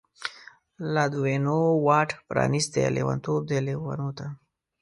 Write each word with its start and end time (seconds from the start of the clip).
لادوینو 0.93 1.57
واټ 1.85 2.09
پرانستی، 2.29 2.83
لیونتوب 2.95 3.41
دی 3.49 3.59
لیونو 3.67 4.09
ته 4.17 4.25